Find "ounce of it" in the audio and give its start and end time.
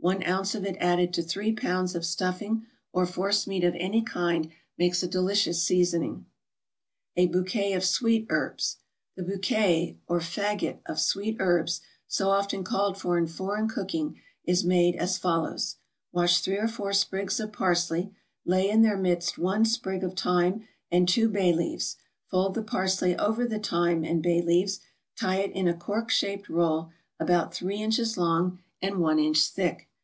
0.22-0.76